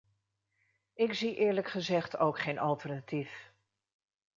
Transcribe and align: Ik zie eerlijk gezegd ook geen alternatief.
Ik 0.93 1.13
zie 1.13 1.35
eerlijk 1.35 1.67
gezegd 1.69 2.17
ook 2.17 2.39
geen 2.39 2.59
alternatief. 2.59 3.51